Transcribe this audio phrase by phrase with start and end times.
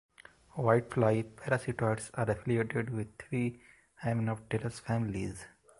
[0.57, 3.61] Whitefly parasitoids are affiliated with three
[4.03, 5.45] hymenopterous families.